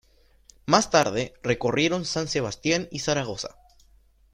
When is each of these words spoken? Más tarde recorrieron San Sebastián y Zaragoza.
Más 0.65 0.89
tarde 0.89 1.35
recorrieron 1.43 2.05
San 2.05 2.27
Sebastián 2.27 2.87
y 2.89 3.01
Zaragoza. 3.01 3.57